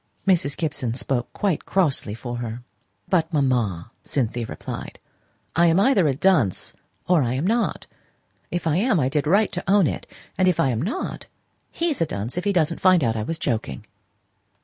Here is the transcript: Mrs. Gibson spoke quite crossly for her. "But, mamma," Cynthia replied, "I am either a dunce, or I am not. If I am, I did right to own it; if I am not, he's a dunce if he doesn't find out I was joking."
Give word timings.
Mrs. 0.27 0.57
Gibson 0.57 0.95
spoke 0.95 1.31
quite 1.31 1.67
crossly 1.67 2.15
for 2.15 2.37
her. 2.37 2.63
"But, 3.07 3.31
mamma," 3.31 3.91
Cynthia 4.01 4.47
replied, 4.47 4.97
"I 5.55 5.67
am 5.67 5.79
either 5.79 6.07
a 6.07 6.15
dunce, 6.15 6.73
or 7.07 7.21
I 7.21 7.35
am 7.35 7.45
not. 7.45 7.85
If 8.49 8.65
I 8.65 8.77
am, 8.77 8.99
I 8.99 9.09
did 9.09 9.27
right 9.27 9.51
to 9.51 9.63
own 9.71 9.85
it; 9.85 10.07
if 10.39 10.59
I 10.59 10.69
am 10.71 10.81
not, 10.81 11.27
he's 11.71 12.01
a 12.01 12.07
dunce 12.07 12.35
if 12.35 12.45
he 12.45 12.51
doesn't 12.51 12.81
find 12.81 13.03
out 13.03 13.15
I 13.15 13.21
was 13.21 13.37
joking." 13.37 13.85